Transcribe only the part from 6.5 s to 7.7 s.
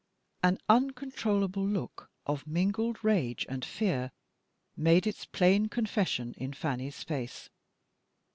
Fanny's face.